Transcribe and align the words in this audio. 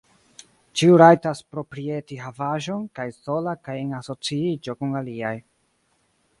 Ĉiu 0.79 0.95
rajtas 1.01 1.41
proprieti 1.55 2.17
havaĵon, 2.23 2.89
kaj 3.01 3.07
sola 3.19 3.55
kaj 3.69 3.77
en 3.85 3.95
asociiĝo 4.01 4.79
kun 4.81 5.01
aliaj. 5.05 5.37